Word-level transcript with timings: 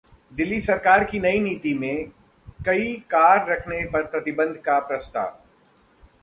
दिल्ली 0.33 0.59
सरकार 0.59 1.03
की 1.03 1.19
नई 1.19 1.39
नीति 1.39 1.73
में 1.73 2.11
कई 2.65 2.93
कार 3.11 3.45
रखने 3.51 3.83
पर 3.85 4.03
प्रतिबंध 4.03 4.57
का 4.57 4.79
प्रस्ताव 4.79 5.37